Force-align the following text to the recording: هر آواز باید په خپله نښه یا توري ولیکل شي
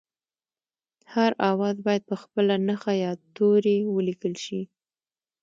هر 1.13 1.31
آواز 1.51 1.75
باید 1.85 2.03
په 2.09 2.15
خپله 2.21 2.55
نښه 2.67 2.93
یا 3.03 3.11
توري 3.35 3.77
ولیکل 3.95 4.33
شي 4.43 4.61